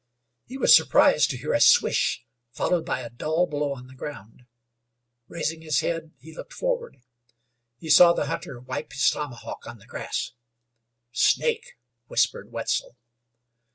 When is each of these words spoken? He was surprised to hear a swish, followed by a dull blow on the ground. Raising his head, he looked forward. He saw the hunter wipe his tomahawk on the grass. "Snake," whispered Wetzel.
He 0.47 0.57
was 0.57 0.75
surprised 0.75 1.29
to 1.29 1.37
hear 1.37 1.53
a 1.53 1.61
swish, 1.61 2.25
followed 2.49 2.83
by 2.87 3.01
a 3.01 3.11
dull 3.11 3.45
blow 3.45 3.75
on 3.75 3.85
the 3.85 3.93
ground. 3.93 4.47
Raising 5.27 5.61
his 5.61 5.81
head, 5.81 6.11
he 6.17 6.33
looked 6.35 6.53
forward. 6.53 7.03
He 7.77 7.87
saw 7.91 8.11
the 8.11 8.25
hunter 8.25 8.59
wipe 8.59 8.93
his 8.93 9.07
tomahawk 9.11 9.67
on 9.67 9.77
the 9.77 9.85
grass. 9.85 10.31
"Snake," 11.11 11.77
whispered 12.07 12.51
Wetzel. 12.51 12.97